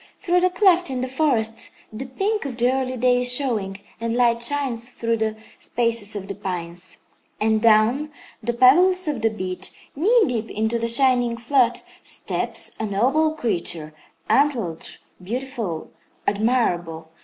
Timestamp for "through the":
0.17-0.49, 4.89-5.37